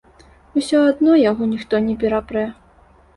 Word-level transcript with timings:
Усё 0.61 0.79
адно 0.93 1.17
яго 1.31 1.49
ніхто 1.51 1.81
не 1.91 1.93
перапрэ. 2.05 2.47